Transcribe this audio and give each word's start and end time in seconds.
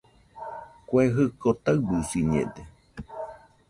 Kue 0.87 1.03
jɨko 1.15 1.49
taɨbɨsiñede 1.63 2.61